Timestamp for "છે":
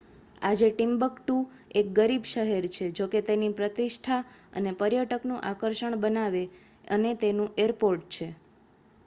2.69-2.87, 8.13-8.27